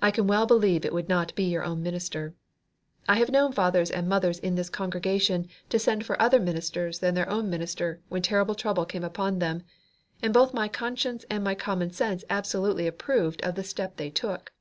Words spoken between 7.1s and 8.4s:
their own minister when